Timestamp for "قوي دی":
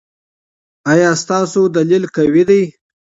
2.15-2.61